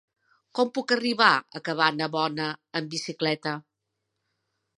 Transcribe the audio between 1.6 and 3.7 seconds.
Cabanabona amb bicicleta?